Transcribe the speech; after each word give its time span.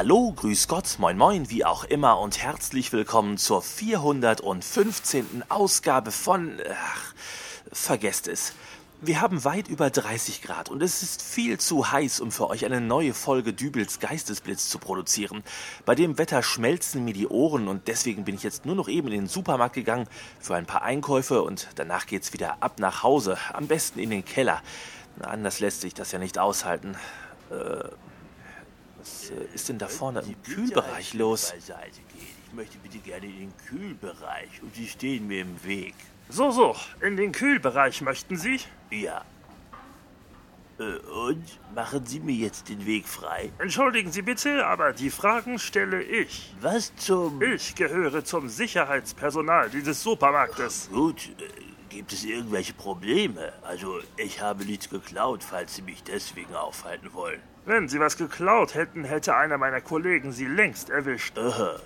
hallo, 0.00 0.32
grüß 0.34 0.66
Gott, 0.66 0.96
moin 0.98 1.18
moin, 1.18 1.50
wie 1.50 1.62
auch 1.62 1.84
immer 1.84 2.20
und 2.20 2.42
herzlich 2.42 2.90
willkommen 2.90 3.36
zur 3.36 3.60
415. 3.60 5.44
Ausgabe 5.50 6.10
von... 6.10 6.56
Ach, 6.72 7.14
vergesst 7.70 8.26
es. 8.26 8.54
Wir 9.02 9.20
haben 9.20 9.44
weit 9.44 9.68
über 9.68 9.90
30 9.90 10.40
Grad 10.40 10.70
und 10.70 10.82
es 10.82 11.02
ist 11.02 11.20
viel 11.20 11.58
zu 11.58 11.92
heiß, 11.92 12.20
um 12.20 12.32
für 12.32 12.48
euch 12.48 12.64
eine 12.64 12.80
neue 12.80 13.12
Folge 13.12 13.52
Dübels 13.52 14.00
Geistesblitz 14.00 14.70
zu 14.70 14.78
produzieren. 14.78 15.42
Bei 15.84 15.94
dem 15.94 16.16
Wetter 16.16 16.42
schmelzen 16.42 17.04
mir 17.04 17.12
die 17.12 17.28
Ohren 17.28 17.68
und 17.68 17.86
deswegen 17.86 18.24
bin 18.24 18.36
ich 18.36 18.42
jetzt 18.42 18.64
nur 18.64 18.76
noch 18.76 18.88
eben 18.88 19.08
in 19.08 19.20
den 19.20 19.28
Supermarkt 19.28 19.74
gegangen 19.74 20.08
für 20.40 20.54
ein 20.54 20.64
paar 20.64 20.80
Einkäufe 20.80 21.42
und 21.42 21.68
danach 21.74 22.06
geht's 22.06 22.32
wieder 22.32 22.62
ab 22.62 22.78
nach 22.78 23.02
Hause, 23.02 23.36
am 23.52 23.66
besten 23.66 23.98
in 23.98 24.08
den 24.08 24.24
Keller. 24.24 24.62
Anders 25.20 25.60
lässt 25.60 25.82
sich 25.82 25.92
das 25.92 26.10
ja 26.10 26.18
nicht 26.18 26.38
aushalten. 26.38 26.96
Äh, 27.50 27.90
was 29.00 29.30
äh, 29.30 29.54
ist 29.54 29.68
denn 29.68 29.78
da 29.78 29.88
vorne 29.88 30.20
im 30.20 30.42
Kühlbereich 30.42 31.14
los? 31.14 31.52
Ich 31.56 32.52
möchte 32.52 32.78
bitte 32.78 32.98
gerne 32.98 33.26
in 33.26 33.38
den 33.38 33.52
Kühlbereich 33.66 34.62
und 34.62 34.74
Sie 34.74 34.88
stehen 34.88 35.26
mir 35.26 35.42
im 35.42 35.64
Weg. 35.64 35.94
So, 36.28 36.50
so, 36.50 36.76
in 37.00 37.16
den 37.16 37.32
Kühlbereich 37.32 38.02
möchten 38.02 38.36
Sie? 38.36 38.60
Ja. 38.90 39.24
Äh, 40.78 40.98
und? 41.10 41.44
Machen 41.74 42.06
Sie 42.06 42.20
mir 42.20 42.34
jetzt 42.34 42.68
den 42.68 42.84
Weg 42.86 43.06
frei? 43.06 43.52
Entschuldigen 43.58 44.12
Sie 44.12 44.22
bitte, 44.22 44.66
aber 44.66 44.92
die 44.92 45.10
Fragen 45.10 45.58
stelle 45.58 46.02
ich. 46.02 46.54
Was 46.60 46.94
zum... 46.96 47.40
Ich 47.42 47.74
gehöre 47.74 48.24
zum 48.24 48.48
Sicherheitspersonal 48.48 49.70
dieses 49.70 50.02
Supermarktes. 50.02 50.88
Gut, 50.92 51.30
äh, 51.38 51.48
gibt 51.88 52.12
es 52.12 52.24
irgendwelche 52.24 52.74
Probleme? 52.74 53.52
Also, 53.62 54.00
ich 54.16 54.40
habe 54.40 54.64
nichts 54.64 54.88
geklaut, 54.88 55.42
falls 55.42 55.76
Sie 55.76 55.82
mich 55.82 56.02
deswegen 56.02 56.54
aufhalten 56.54 57.12
wollen. 57.12 57.40
Wenn 57.66 57.88
Sie 57.88 58.00
was 58.00 58.16
geklaut 58.16 58.74
hätten, 58.74 59.04
hätte 59.04 59.36
einer 59.36 59.58
meiner 59.58 59.80
Kollegen 59.80 60.32
Sie 60.32 60.46
längst 60.46 60.90
erwischt. 60.90 61.38
Aha. 61.38 61.76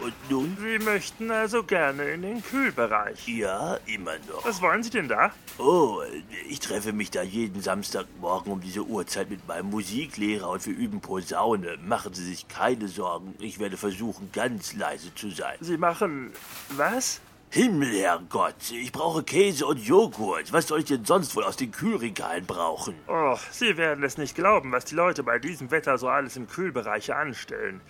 Und 0.00 0.14
nun? 0.30 0.56
Sie 0.60 0.78
möchten 0.78 1.30
also 1.30 1.64
gerne 1.64 2.04
in 2.10 2.22
den 2.22 2.42
Kühlbereich. 2.42 3.26
Ja, 3.26 3.78
immer 3.86 4.12
noch. 4.28 4.44
Was 4.44 4.62
wollen 4.62 4.82
Sie 4.82 4.90
denn 4.90 5.08
da? 5.08 5.32
Oh, 5.58 6.02
ich 6.48 6.60
treffe 6.60 6.92
mich 6.92 7.10
da 7.10 7.22
jeden 7.22 7.60
Samstagmorgen 7.60 8.52
um 8.52 8.60
diese 8.60 8.84
Uhrzeit 8.84 9.28
mit 9.28 9.46
meinem 9.48 9.70
Musiklehrer 9.70 10.50
und 10.50 10.64
wir 10.66 10.76
üben 10.76 11.00
Posaune. 11.00 11.78
Machen 11.84 12.14
Sie 12.14 12.24
sich 12.24 12.46
keine 12.46 12.86
Sorgen. 12.86 13.34
Ich 13.40 13.58
werde 13.58 13.76
versuchen, 13.76 14.30
ganz 14.32 14.74
leise 14.74 15.12
zu 15.14 15.30
sein. 15.30 15.56
Sie 15.60 15.78
machen 15.78 16.32
was? 16.76 17.20
Himmel, 17.50 18.02
Herrgott, 18.02 18.70
ich 18.70 18.92
brauche 18.92 19.22
Käse 19.22 19.64
und 19.66 19.78
Joghurt. 19.78 20.52
Was 20.52 20.68
soll 20.68 20.80
ich 20.80 20.84
denn 20.84 21.06
sonst 21.06 21.34
wohl 21.34 21.44
aus 21.44 21.56
den 21.56 21.70
Kühlregalen 21.70 22.44
brauchen? 22.44 22.94
Oh, 23.06 23.38
Sie 23.50 23.78
werden 23.78 24.04
es 24.04 24.18
nicht 24.18 24.34
glauben, 24.34 24.70
was 24.70 24.84
die 24.84 24.94
Leute 24.94 25.22
bei 25.22 25.38
diesem 25.38 25.70
Wetter 25.70 25.96
so 25.96 26.08
alles 26.08 26.36
im 26.36 26.46
Kühlbereich 26.46 27.14
anstellen. 27.14 27.80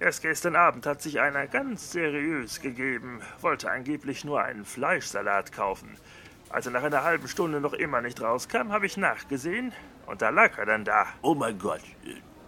Erst 0.00 0.22
gestern 0.22 0.56
Abend 0.56 0.84
hat 0.84 1.00
sich 1.00 1.20
einer 1.20 1.46
ganz 1.46 1.92
seriös 1.92 2.60
gegeben, 2.60 3.20
wollte 3.40 3.70
angeblich 3.70 4.24
nur 4.24 4.42
einen 4.42 4.64
Fleischsalat 4.64 5.52
kaufen. 5.52 5.96
Als 6.50 6.66
er 6.66 6.72
nach 6.72 6.82
einer 6.82 7.04
halben 7.04 7.28
Stunde 7.28 7.60
noch 7.60 7.72
immer 7.72 8.00
nicht 8.00 8.20
rauskam, 8.20 8.72
habe 8.72 8.86
ich 8.86 8.96
nachgesehen 8.96 9.72
und 10.06 10.22
da 10.22 10.30
lag 10.30 10.58
er 10.58 10.66
dann 10.66 10.84
da. 10.84 11.06
Oh 11.22 11.36
mein 11.36 11.56
Gott, 11.56 11.82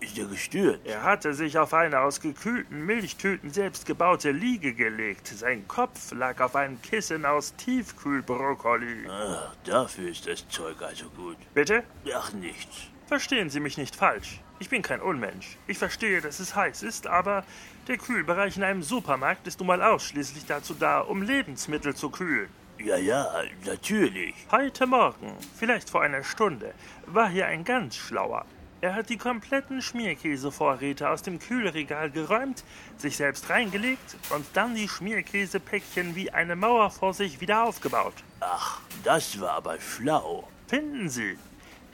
ist 0.07 0.19
er 0.19 0.27
gestört? 0.27 0.81
Er 0.85 1.03
hatte 1.03 1.35
sich 1.35 1.59
auf 1.59 1.75
eine 1.75 2.01
aus 2.01 2.21
gekühlten 2.21 2.87
Milchtüten 2.87 3.51
selbst 3.51 3.87
gebaute 3.87 4.31
Liege 4.31 4.73
gelegt. 4.73 5.27
Sein 5.27 5.67
Kopf 5.69 6.13
lag 6.13 6.41
auf 6.41 6.55
einem 6.55 6.81
Kissen 6.81 7.25
aus 7.25 7.55
Tiefkühlbrokkoli. 7.57 9.09
Ach, 9.11 9.55
dafür 9.65 10.11
ist 10.11 10.27
das 10.27 10.49
Zeug 10.49 10.81
also 10.81 11.09
gut. 11.11 11.37
Bitte? 11.55 11.83
Ach, 12.15 12.33
nichts. 12.33 12.89
Verstehen 13.07 13.51
Sie 13.51 13.61
mich 13.61 13.77
nicht 13.79 13.95
falsch. 13.95 14.41
Ich 14.59 14.69
bin 14.71 14.83
kein 14.83 15.01
Unmensch. 15.01 15.59
Ich 15.67 15.79
verstehe, 15.79 16.21
dass 16.21 16.41
es 16.41 16.57
heiß 16.57 16.83
ist, 16.83 17.07
aber 17.07 17.45
der 17.89 17.99
Kühlbereich 17.99 18.57
in 18.57 18.63
einem 18.63 18.83
Supermarkt 18.83 19.47
ist 19.47 19.61
nun 19.61 19.67
mal 19.67 19.83
ausschließlich 19.83 20.47
dazu 20.47 20.75
da, 20.75 21.01
um 21.01 21.23
Lebensmittel 21.23 21.95
zu 21.95 22.11
kühlen. 22.11 22.49
Ja, 22.79 22.97
ja, 22.97 23.27
natürlich. 23.65 24.35
Heute 24.51 24.87
Morgen, 24.87 25.37
vielleicht 25.57 25.89
vor 25.89 26.03
einer 26.03 26.23
Stunde, 26.23 26.75
war 27.07 27.29
hier 27.29 27.47
ein 27.47 27.65
ganz 27.65 27.97
schlauer. 27.97 28.45
Er 28.83 28.95
hat 28.95 29.09
die 29.09 29.17
kompletten 29.17 29.81
Schmierkäsevorräte 29.81 31.09
aus 31.09 31.23
dem 31.23 31.39
Kühlregal 31.39 32.11
geräumt, 32.11 32.63
sich 32.99 33.17
selbst 33.17 33.49
reingelegt 33.49 34.17
und 34.31 34.45
dann 34.53 34.75
die 34.75 34.89
Schmierkäsepäckchen 34.89 36.15
wie 36.15 36.31
eine 36.31 36.57
Mauer 36.57 36.91
vor 36.91 37.15
sich 37.15 37.41
wieder 37.41 37.65
aufgebaut. 37.65 38.15
Ach, 38.41 38.81
das 39.03 39.41
war 39.41 39.53
aber 39.53 39.81
schlau. 39.81 40.47
Finden 40.69 41.09
Sie? 41.09 41.39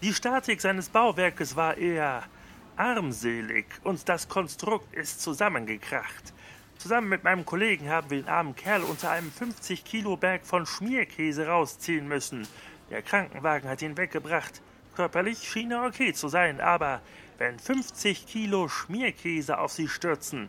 Die 0.02 0.12
Statik 0.12 0.60
seines 0.60 0.88
Bauwerkes 0.88 1.54
war 1.54 1.76
eher 1.76 2.24
armselig 2.76 3.66
und 3.84 4.08
das 4.08 4.28
Konstrukt 4.28 4.92
ist 4.92 5.20
zusammengekracht. 5.20 6.32
Zusammen 6.78 7.10
mit 7.10 7.22
meinem 7.22 7.46
Kollegen 7.46 7.88
haben 7.88 8.10
wir 8.10 8.22
den 8.22 8.28
armen 8.28 8.56
Kerl 8.56 8.82
unter 8.82 9.10
einem 9.10 9.30
50 9.30 9.84
Kilo 9.84 10.16
Berg 10.16 10.44
von 10.44 10.66
Schmierkäse 10.66 11.46
rausziehen 11.46 12.08
müssen. 12.08 12.48
Der 12.90 13.02
Krankenwagen 13.02 13.70
hat 13.70 13.82
ihn 13.82 13.96
weggebracht. 13.96 14.60
Körperlich 14.94 15.48
schien 15.48 15.70
er 15.70 15.84
okay 15.86 16.12
zu 16.12 16.28
sein, 16.28 16.60
aber 16.60 17.00
wenn 17.38 17.58
50 17.58 18.26
Kilo 18.26 18.68
Schmierkäse 18.68 19.58
auf 19.58 19.72
sie 19.72 19.88
stürzen, 19.88 20.48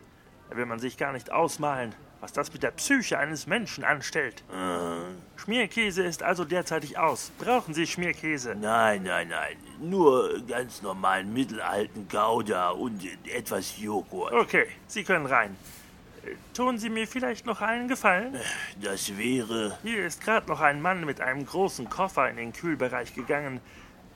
da 0.50 0.56
will 0.56 0.66
man 0.66 0.78
sich 0.78 0.96
gar 0.98 1.12
nicht 1.12 1.32
ausmalen, 1.32 1.94
was 2.20 2.32
das 2.32 2.52
mit 2.52 2.62
der 2.62 2.70
Psyche 2.72 3.18
eines 3.18 3.46
Menschen 3.46 3.84
anstellt. 3.84 4.44
Äh, 4.52 5.40
Schmierkäse 5.40 6.02
ist 6.02 6.22
also 6.22 6.44
derzeitig 6.44 6.98
aus. 6.98 7.32
Brauchen 7.38 7.74
Sie 7.74 7.86
Schmierkäse? 7.86 8.54
nein, 8.54 9.02
nein, 9.02 9.28
nein. 9.28 9.56
Nur 9.80 10.40
ganz 10.46 10.82
normalen 10.82 11.32
mittelalten 11.32 12.06
Gouda 12.08 12.70
und 12.70 13.02
etwas 13.26 13.78
Joghurt. 13.80 14.32
Okay, 14.32 14.66
Sie 14.86 15.04
können 15.04 15.26
rein. 15.26 15.56
Äh, 16.24 16.34
Tun 16.54 16.78
Sie 16.78 16.90
mir 16.90 17.06
vielleicht 17.08 17.46
noch 17.46 17.60
einen 17.62 17.88
Gefallen? 17.88 18.36
Das 18.82 19.16
wäre. 19.16 19.78
Hier 19.82 20.04
ist 20.06 20.22
gerade 20.22 20.46
noch 20.48 20.60
ein 20.60 20.80
Mann 20.82 21.04
mit 21.04 21.20
einem 21.22 21.44
großen 21.46 21.88
Koffer 21.88 22.28
in 22.30 22.36
den 22.36 22.52
Kühlbereich 22.52 23.14
gegangen. 23.14 23.60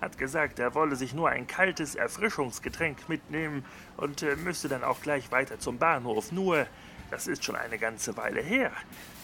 Hat 0.00 0.18
gesagt, 0.18 0.58
er 0.58 0.74
wolle 0.74 0.96
sich 0.96 1.14
nur 1.14 1.28
ein 1.28 1.46
kaltes 1.46 1.94
Erfrischungsgetränk 1.94 3.08
mitnehmen 3.08 3.64
und 3.96 4.22
äh, 4.22 4.36
müsste 4.36 4.68
dann 4.68 4.84
auch 4.84 5.00
gleich 5.00 5.30
weiter 5.32 5.58
zum 5.58 5.78
Bahnhof. 5.78 6.30
Nur, 6.32 6.66
das 7.10 7.26
ist 7.26 7.44
schon 7.44 7.56
eine 7.56 7.78
ganze 7.78 8.16
Weile 8.16 8.40
her. 8.40 8.70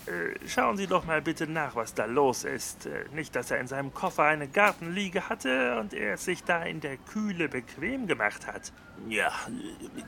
Äh, 0.06 0.48
schauen 0.48 0.76
Sie 0.76 0.86
doch 0.86 1.04
mal 1.06 1.22
bitte 1.22 1.46
nach, 1.46 1.76
was 1.76 1.94
da 1.94 2.04
los 2.04 2.44
ist. 2.44 2.86
Äh, 2.86 3.04
nicht, 3.14 3.34
dass 3.34 3.50
er 3.50 3.58
in 3.58 3.68
seinem 3.68 3.94
Koffer 3.94 4.24
eine 4.24 4.48
Gartenliege 4.48 5.28
hatte 5.28 5.78
und 5.78 5.94
er 5.94 6.14
es 6.14 6.24
sich 6.24 6.44
da 6.44 6.62
in 6.62 6.80
der 6.80 6.96
Kühle 6.98 7.48
bequem 7.48 8.06
gemacht 8.06 8.46
hat. 8.46 8.72
Ja, 9.08 9.32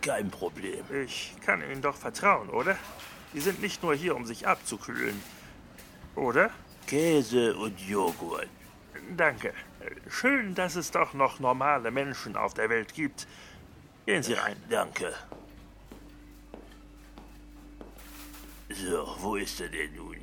kein 0.02 0.30
Problem. 0.30 0.84
Ich 1.04 1.34
kann 1.44 1.62
Ihnen 1.62 1.80
doch 1.80 1.96
vertrauen, 1.96 2.50
oder? 2.50 2.76
Sie 3.32 3.40
sind 3.40 3.62
nicht 3.62 3.82
nur 3.82 3.94
hier, 3.94 4.16
um 4.16 4.26
sich 4.26 4.46
abzukühlen. 4.46 5.20
Oder? 6.14 6.50
Käse 6.86 7.56
und 7.56 7.80
Joghurt. 7.80 8.48
Danke. 9.14 9.52
Schön, 10.08 10.54
dass 10.54 10.74
es 10.74 10.90
doch 10.90 11.14
noch 11.14 11.38
normale 11.38 11.90
Menschen 11.90 12.36
auf 12.36 12.54
der 12.54 12.68
Welt 12.68 12.94
gibt. 12.94 13.26
Gehen 14.04 14.22
Sie 14.22 14.34
rein. 14.34 14.56
Danke. 14.68 15.12
So, 18.70 19.16
wo 19.20 19.36
ist 19.36 19.60
er 19.60 19.68
denn 19.68 19.94
nun? 19.94 20.16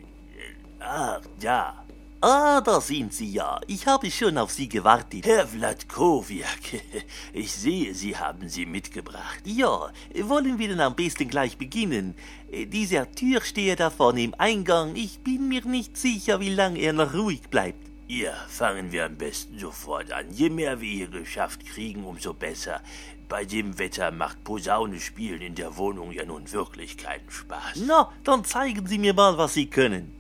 Ah, 0.79 1.21
da. 1.39 1.85
Ah, 2.19 2.61
da 2.61 2.79
sind 2.79 3.13
Sie 3.13 3.33
ja. 3.33 3.59
Ich 3.67 3.85
habe 3.85 4.09
schon 4.09 4.37
auf 4.37 4.51
Sie 4.51 4.69
gewartet. 4.69 5.25
Herr 5.25 5.47
Vladkowiak, 5.47 6.81
ich 7.33 7.51
sehe, 7.51 7.93
Sie 7.93 8.15
haben 8.15 8.47
sie 8.47 8.65
mitgebracht. 8.65 9.41
Ja, 9.43 9.91
wollen 10.21 10.57
wir 10.57 10.69
denn 10.69 10.79
am 10.79 10.95
besten 10.95 11.27
gleich 11.27 11.57
beginnen? 11.57 12.15
Dieser 12.49 13.11
Türsteher 13.11 13.75
da 13.75 13.89
vorne 13.89 14.23
im 14.23 14.35
Eingang, 14.37 14.95
ich 14.95 15.19
bin 15.19 15.49
mir 15.49 15.65
nicht 15.65 15.97
sicher, 15.97 16.39
wie 16.39 16.53
lange 16.53 16.79
er 16.79 16.93
noch 16.93 17.13
ruhig 17.13 17.41
bleibt. 17.49 17.92
Ja, 18.15 18.33
fangen 18.47 18.91
wir 18.91 19.05
am 19.05 19.17
besten 19.17 19.57
sofort 19.57 20.11
an. 20.11 20.31
Je 20.31 20.51
mehr 20.51 20.79
wir 20.79 20.91
hier 20.91 21.07
geschafft 21.07 21.65
kriegen, 21.65 22.03
umso 22.03 22.35
besser. 22.35 22.79
Bei 23.27 23.43
dem 23.43 23.79
Wetter 23.79 24.11
macht 24.11 24.43
Posaune 24.43 24.99
spielen 24.99 25.41
in 25.41 25.55
der 25.55 25.77
Wohnung 25.77 26.11
ja 26.11 26.23
nun 26.23 26.51
wirklich 26.51 26.95
keinen 26.95 27.27
Spaß. 27.27 27.81
Na, 27.87 28.11
dann 28.23 28.45
zeigen 28.45 28.85
Sie 28.85 28.99
mir 28.99 29.15
mal, 29.15 29.39
was 29.39 29.55
Sie 29.55 29.65
können. 29.65 30.12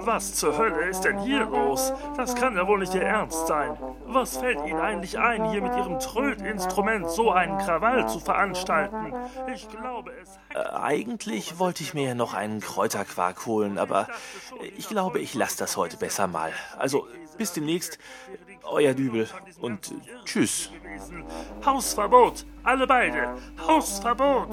Was 0.00 0.34
zur 0.34 0.56
Hölle 0.56 0.88
ist 0.88 1.02
denn 1.02 1.18
hier 1.18 1.44
los? 1.46 1.92
Das 2.16 2.34
kann 2.34 2.56
ja 2.56 2.66
wohl 2.66 2.78
nicht 2.78 2.94
Ihr 2.94 3.02
Ernst 3.02 3.46
sein. 3.46 3.76
Was 4.06 4.36
fällt 4.36 4.64
Ihnen 4.66 4.80
eigentlich 4.80 5.18
ein, 5.18 5.44
hier 5.50 5.62
mit 5.62 5.76
Ihrem 5.76 5.98
Trödinstrument 5.98 7.08
so 7.10 7.30
einen 7.30 7.58
Krawall 7.58 8.08
zu 8.08 8.20
veranstalten? 8.20 9.14
Ich 9.52 9.68
glaube, 9.68 10.12
es... 10.20 10.38
Äh, 10.54 10.58
eigentlich 10.76 11.58
wollte 11.58 11.82
ich 11.82 11.94
mir 11.94 12.08
ja 12.08 12.14
noch 12.14 12.34
einen 12.34 12.60
Kräuterquark 12.60 13.46
holen, 13.46 13.78
aber 13.78 14.08
ich 14.76 14.88
glaube, 14.88 15.18
ich 15.20 15.34
lasse 15.34 15.58
das 15.58 15.76
heute 15.76 15.96
besser 15.96 16.26
mal. 16.26 16.52
Also, 16.78 17.06
bis 17.38 17.52
demnächst, 17.52 17.98
euer 18.64 18.94
Dübel 18.94 19.28
und 19.60 19.94
tschüss. 20.24 20.70
Hausverbot! 21.64 22.46
Alle 22.62 22.86
beide! 22.86 23.34
Hausverbot! 23.66 24.48